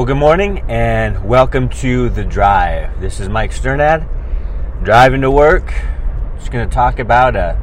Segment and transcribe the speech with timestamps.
[0.00, 3.02] Well, good morning and welcome to The Drive.
[3.02, 4.08] This is Mike Sternad,
[4.82, 5.74] driving to work.
[6.38, 7.60] Just going to talk about a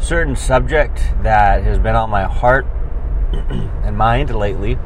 [0.00, 2.64] certain subject that has been on my heart
[3.32, 4.78] and mind lately,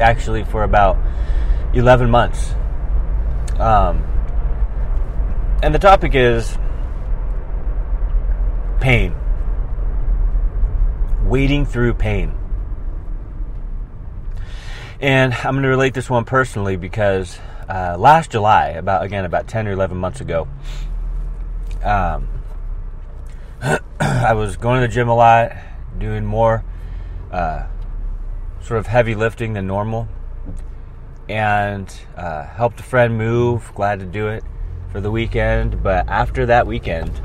[0.00, 0.98] actually, for about
[1.72, 2.54] 11 months.
[3.60, 4.02] Um,
[5.62, 6.58] and the topic is
[8.80, 9.14] pain.
[11.22, 12.36] Wading through pain.
[15.00, 17.38] And I'm going to relate this one personally because
[17.68, 20.48] uh, last July, about again about 10 or 11 months ago,
[21.84, 22.28] um,
[24.00, 25.52] I was going to the gym a lot,
[25.98, 26.64] doing more
[27.30, 27.66] uh,
[28.60, 30.08] sort of heavy lifting than normal,
[31.28, 33.70] and uh, helped a friend move.
[33.76, 34.42] Glad to do it
[34.90, 37.20] for the weekend, but after that weekend,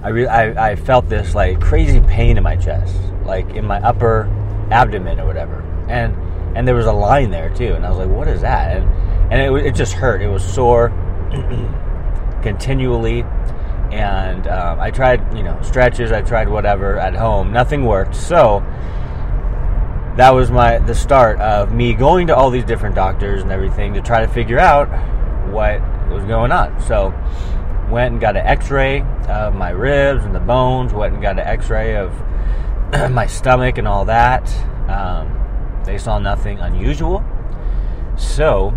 [0.00, 2.94] I, re- I, I felt this like crazy pain in my chest,
[3.24, 4.30] like in my upper
[4.70, 6.14] abdomen or whatever, and
[6.56, 8.76] and there was a line there too, and I was like, what is that?
[8.76, 10.22] And and it, it just hurt.
[10.22, 10.88] It was sore
[12.42, 13.22] continually,
[13.92, 18.14] and um, I tried you know stretches, I tried whatever at home, nothing worked.
[18.14, 18.60] So
[20.16, 23.94] that was my the start of me going to all these different doctors and everything
[23.94, 24.88] to try to figure out
[25.50, 25.80] what
[26.10, 26.80] was going on.
[26.80, 27.14] So
[27.90, 30.92] went and got an X-ray of my ribs and the bones.
[30.92, 32.12] Went and got an X-ray of
[33.10, 34.48] my stomach and all that.
[34.88, 37.24] Um, they saw nothing unusual.
[38.16, 38.76] So,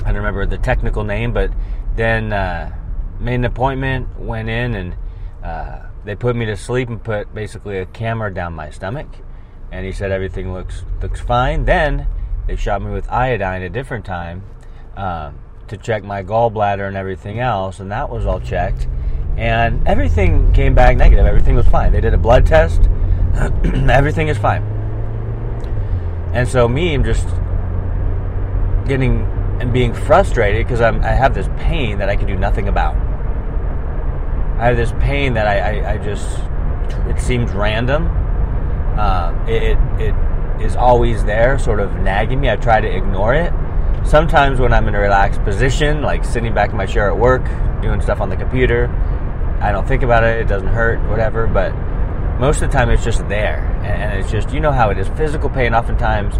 [0.00, 1.50] I don't remember the technical name, but
[1.96, 2.74] then uh,
[3.18, 4.96] made an appointment, went in, and
[5.42, 9.08] uh, they put me to sleep and put basically a camera down my stomach.
[9.72, 11.64] And he said everything looks looks fine.
[11.64, 12.06] Then
[12.46, 14.42] they shot me with iodine a different time
[14.96, 18.88] um, to check my gallbladder and everything else, and that was all checked.
[19.36, 21.26] And everything came back negative.
[21.26, 21.92] Everything was fine.
[21.92, 22.82] They did a blood test.
[23.64, 24.62] everything is fine.
[26.32, 27.26] And so me, I'm just
[28.86, 29.22] getting
[29.60, 32.96] and being frustrated because I'm I have this pain that I can do nothing about.
[34.58, 36.40] I have this pain that I, I, I just
[37.08, 38.06] it seems random.
[38.98, 40.14] Um, it, it
[40.62, 42.50] is always there, sort of nagging me.
[42.50, 43.52] I try to ignore it.
[44.04, 47.44] Sometimes when I'm in a relaxed position, like sitting back in my chair at work,
[47.80, 48.86] doing stuff on the computer,
[49.60, 50.40] I don't think about it.
[50.40, 51.46] It doesn't hurt, whatever.
[51.46, 51.74] But
[52.40, 55.06] most of the time it's just there and it's just you know how it is
[55.08, 56.38] physical pain oftentimes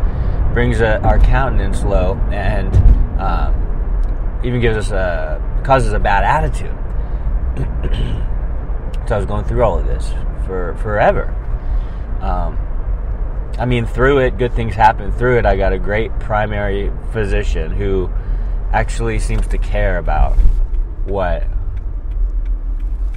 [0.55, 2.75] brings a, our countenance low and
[3.21, 6.75] um, even gives us a causes a bad attitude
[9.07, 10.11] so i was going through all of this
[10.47, 11.29] for forever
[12.23, 12.59] um,
[13.59, 17.71] i mean through it good things happen through it i got a great primary physician
[17.71, 18.09] who
[18.73, 20.33] actually seems to care about
[21.05, 21.47] what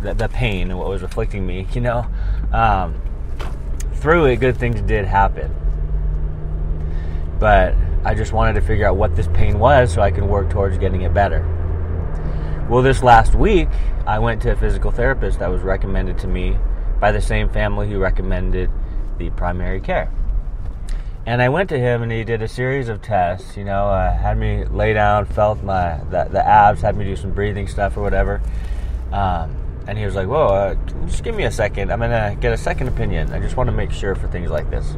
[0.04, 2.06] the, the pain and what was afflicting me, you know,
[2.52, 3.02] um,
[3.96, 5.54] through it, good things did happen.
[7.40, 7.76] But
[8.06, 10.78] I just wanted to figure out what this pain was so I can work towards
[10.78, 11.42] getting it better.
[12.70, 13.70] Well, this last week,
[14.06, 16.58] I went to a physical therapist that was recommended to me
[17.00, 18.70] by the same family who recommended
[19.18, 20.12] the primary care.
[21.26, 24.14] And I went to him and he did a series of tests, you know, uh,
[24.14, 27.96] had me lay down, felt my the, the abs, had me do some breathing stuff
[27.96, 28.42] or whatever.
[29.14, 31.92] Um, and he was like, "Whoa, uh, just give me a second.
[31.92, 33.32] I'm gonna get a second opinion.
[33.34, 34.96] I just want to make sure for things like this."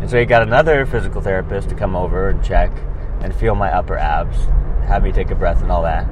[0.00, 2.70] And so he got another physical therapist to come over and check
[3.20, 4.36] and feel my upper abs,
[4.86, 6.06] have me take a breath and all that.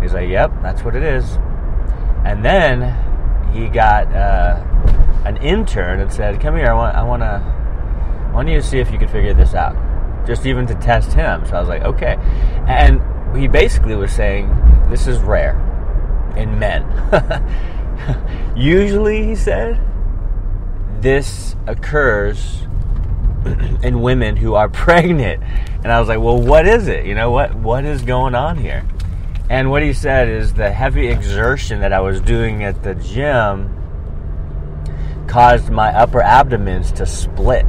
[0.00, 1.38] He's like, "Yep, that's what it is."
[2.24, 2.94] And then
[3.52, 4.62] he got uh,
[5.24, 6.66] an intern and said, "Come here.
[6.66, 6.96] I want.
[6.96, 7.42] I want to.
[8.30, 9.76] I want you to see if you can figure this out,
[10.26, 12.16] just even to test him." So I was like, "Okay."
[12.66, 13.00] And
[13.36, 14.50] he basically was saying,
[14.90, 15.71] "This is rare."
[16.36, 16.84] In men.
[18.56, 19.80] Usually, he said,
[21.00, 22.62] this occurs
[23.82, 25.42] in women who are pregnant.
[25.82, 27.06] And I was like, well, what is it?
[27.06, 28.86] You know, what, what is going on here?
[29.50, 33.78] And what he said is the heavy exertion that I was doing at the gym
[35.26, 37.66] caused my upper abdomens to split,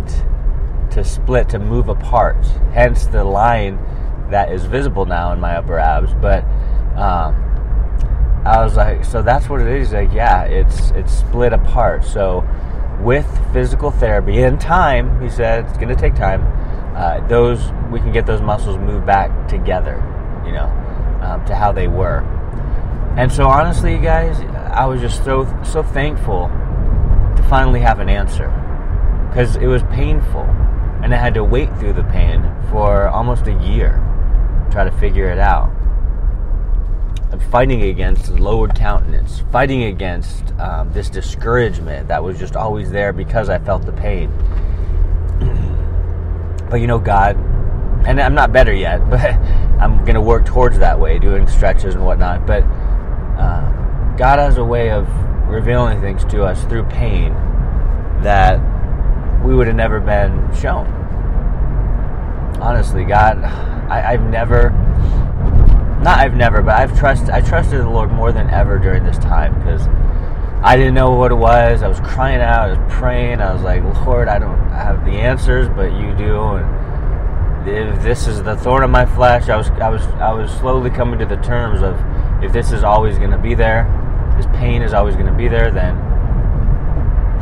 [0.92, 2.46] to split, to move apart.
[2.74, 3.80] Hence the line
[4.30, 6.14] that is visible now in my upper abs.
[6.14, 6.44] But
[6.96, 7.36] um,
[8.46, 9.88] I was like, so that's what it is.
[9.88, 12.04] He's like, yeah, it's it's split apart.
[12.04, 12.46] So
[13.00, 16.42] with physical therapy in time, he said it's going to take time.
[16.96, 19.96] Uh, those we can get those muscles moved back together,
[20.46, 20.66] you know,
[21.22, 22.20] um, to how they were.
[23.18, 24.38] And so honestly, you guys,
[24.72, 26.50] I was just so so thankful
[27.38, 28.50] to finally have an answer
[29.30, 30.44] because it was painful,
[31.02, 34.02] and I had to wait through the pain for almost a year,
[34.66, 35.72] to try to figure it out
[37.52, 43.50] fighting against lowered countenance, fighting against um, this discouragement that was just always there because
[43.50, 44.32] I felt the pain.
[46.70, 47.36] But you know, God,
[48.08, 49.22] and I'm not better yet, but
[49.80, 52.48] I'm going to work towards that way, doing stretches and whatnot.
[52.48, 55.08] But uh, God has a way of
[55.48, 57.34] revealing things to us through pain
[58.24, 58.60] that
[59.44, 60.88] we would have never been shown.
[62.60, 64.70] Honestly, God, I, I've never,
[66.04, 69.18] not I've never, but I've trust, I trusted the Lord more than ever during this
[69.18, 69.88] time because
[70.62, 71.82] I didn't know what it was.
[71.82, 73.42] I was crying out, I was praying.
[73.42, 76.42] I was like, Lord, I don't have the answers, but you do.
[76.56, 80.52] And if this is the thorn of my flesh, I was, I was, I was
[80.52, 81.96] slowly coming to the terms of
[82.44, 83.84] if this is always going to be there,
[84.38, 85.96] this pain is always going to be there, then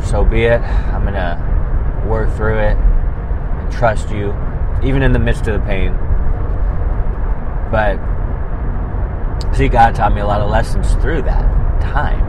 [0.04, 0.60] so be it.
[0.60, 4.34] I'm going to work through it and trust you,
[4.84, 5.92] even in the midst of the pain.
[7.70, 7.98] But
[9.54, 12.22] see, God taught me a lot of lessons through that time.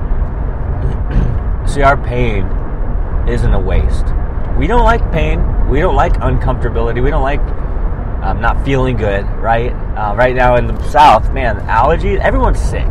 [1.67, 2.45] see, our pain
[3.27, 4.05] isn't a waste.
[4.57, 5.69] We don't like pain.
[5.69, 7.03] We don't like uncomfortability.
[7.03, 7.39] We don't like
[8.23, 9.73] um, not feeling good, right?
[9.97, 12.87] Uh, right now in the South, man, allergies, everyone's sick.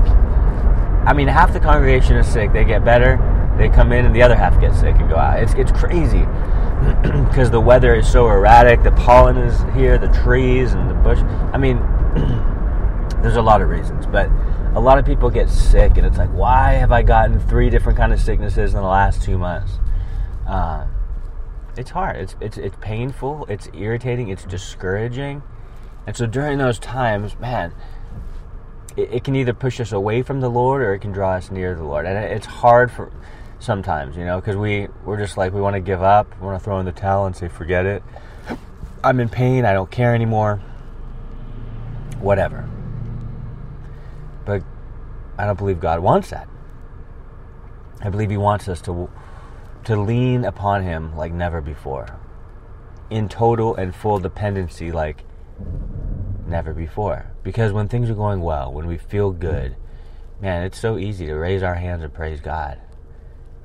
[1.05, 2.53] I mean, half the congregation is sick.
[2.53, 3.17] They get better,
[3.57, 5.43] they come in, and the other half gets sick and go out.
[5.43, 6.19] It's, it's crazy
[7.29, 8.83] because the weather is so erratic.
[8.83, 11.19] The pollen is here, the trees and the bush.
[11.53, 11.79] I mean,
[13.23, 14.29] there's a lot of reasons, but
[14.75, 17.97] a lot of people get sick, and it's like, why have I gotten three different
[17.97, 19.79] kind of sicknesses in the last two months?
[20.47, 20.87] Uh,
[21.77, 22.17] it's hard.
[22.17, 23.47] It's it's it's painful.
[23.49, 24.29] It's irritating.
[24.29, 25.43] It's discouraging,
[26.07, 27.73] and so during those times, man,
[28.97, 31.51] it, it, can either push us away from the Lord or it can draw us
[31.51, 32.07] near the Lord.
[32.07, 33.13] And it's hard for
[33.59, 36.59] sometimes, you know, because we we're just like we want to give up, we want
[36.59, 38.03] to throw in the towel and say forget it.
[39.05, 39.65] I'm in pain.
[39.65, 40.57] I don't care anymore.
[42.21, 42.69] Whatever.
[44.45, 44.63] But
[45.39, 46.49] I don't believe God wants that.
[48.01, 49.11] I believe He wants us to
[49.85, 52.21] to lean upon Him like never before,
[53.11, 55.25] in total and full dependency like
[56.47, 57.33] never before.
[57.43, 59.77] Because when things are going well, when we feel good,
[60.41, 62.81] man, it's so easy to raise our hands and praise God.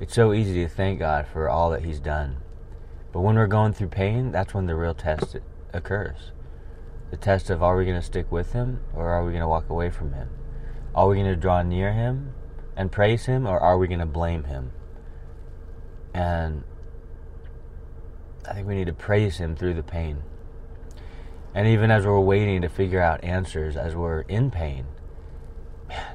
[0.00, 2.38] It's so easy to thank God for all that He's done.
[3.12, 5.36] But when we're going through pain, that's when the real test
[5.72, 6.32] occurs.
[7.10, 9.48] The test of are we going to stick with Him or are we going to
[9.48, 10.28] walk away from Him?
[10.94, 12.32] Are we going to draw near Him
[12.76, 14.72] and praise Him or are we going to blame Him?
[16.14, 16.64] And
[18.46, 20.22] I think we need to praise Him through the pain.
[21.54, 24.86] And even as we're waiting to figure out answers, as we're in pain,
[25.88, 26.06] man,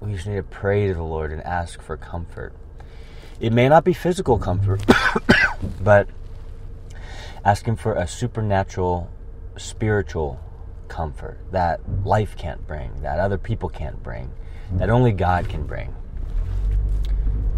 [0.00, 2.52] we just need to pray to the Lord and ask for comfort.
[3.40, 4.82] It may not be physical comfort,
[5.80, 6.08] but
[7.44, 9.10] asking for a supernatural,
[9.56, 10.40] spiritual
[10.96, 14.30] comfort that life can't bring, that other people can't bring,
[14.72, 15.94] that only God can bring.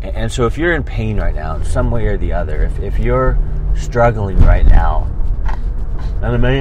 [0.02, 2.78] And so, if you're in pain right now, in some way or the other, if,
[2.80, 3.38] if you're
[3.76, 5.06] struggling right now,
[6.20, 6.60] and it may,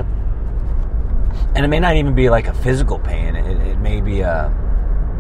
[1.55, 3.35] and it may not even be like a physical pain.
[3.35, 4.45] It, it may be a,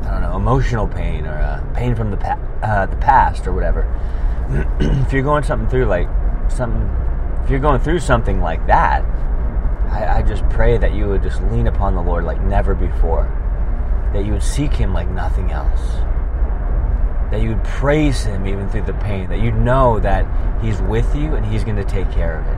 [0.03, 3.53] I don't know, emotional pain or a pain from the pa- uh, the past or
[3.53, 3.81] whatever.
[4.79, 6.07] if you're going something through like
[6.49, 6.87] something,
[7.43, 9.03] if you're going through something like that,
[9.97, 13.25] I, I just pray that you would just lean upon the Lord like never before.
[14.13, 15.81] That you would seek Him like nothing else.
[17.31, 19.27] That you would praise Him even through the pain.
[19.29, 20.25] That you know that
[20.61, 22.57] He's with you and He's going to take care of it.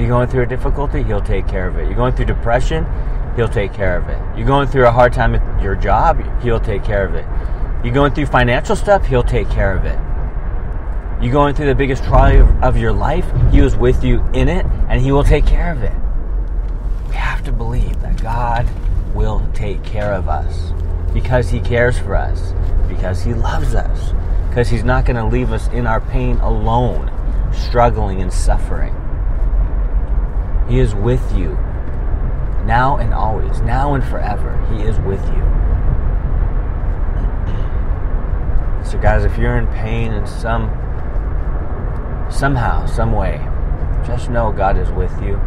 [0.00, 1.84] You're going through a difficulty, He'll take care of it.
[1.84, 2.86] You're going through depression,
[3.36, 4.18] He'll take care of it.
[4.36, 7.26] You're going through a hard time at your job, He'll take care of it.
[7.84, 9.98] You're going through financial stuff, He'll take care of it.
[11.24, 14.66] You're going through the biggest trial of your life, He was with you in it,
[14.90, 15.94] and He will take care of it.
[17.08, 18.68] We have to believe that God
[19.14, 20.72] will take care of us
[21.14, 22.52] because He cares for us,
[22.88, 24.12] because He loves us,
[24.50, 27.10] because He's not going to leave us in our pain alone,
[27.54, 28.94] struggling and suffering.
[30.68, 31.52] He is with you
[32.66, 34.62] now and always, now and forever.
[34.76, 35.42] He is with you.
[38.84, 40.68] So, guys, if you're in pain in some
[42.34, 43.38] somehow, some way,
[44.06, 45.40] just know God is with you.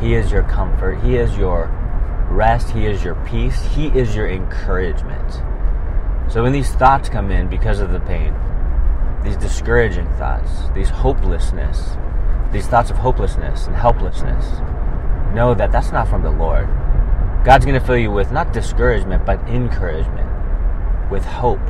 [0.00, 0.96] He is your comfort.
[1.02, 1.70] He is your
[2.30, 2.70] rest.
[2.70, 3.62] He is your peace.
[3.66, 5.32] He is your encouragement.
[6.32, 8.34] So when these thoughts come in because of the pain,
[9.22, 11.96] these discouraging thoughts, these hopelessness,
[12.50, 14.60] these thoughts of hopelessness and helplessness,
[15.34, 16.66] know that that's not from the Lord.
[17.44, 20.30] God's going to fill you with not discouragement, but encouragement,
[21.10, 21.60] with hope,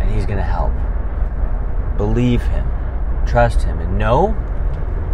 [0.00, 0.72] and He's going to help.
[1.98, 2.66] Believe Him,
[3.28, 4.36] trust Him, and know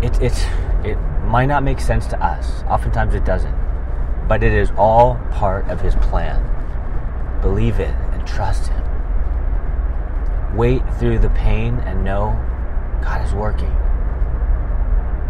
[0.02, 0.48] it, it,
[0.84, 2.62] it might not make sense to us.
[2.64, 3.54] Oftentimes it doesn't,
[4.28, 6.40] but it is all part of His plan.
[7.40, 8.84] Believe it and trust Him.
[10.56, 12.30] Wait through the pain and know
[13.02, 13.74] God is working.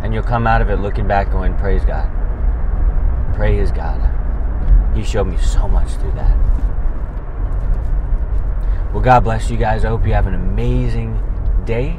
[0.02, 2.10] And you'll come out of it looking back going, Praise God.
[3.34, 4.10] Praise God.
[4.94, 6.36] He showed me so much through that.
[8.92, 9.84] Well, God bless you guys.
[9.84, 11.18] I hope you have an amazing
[11.64, 11.98] day,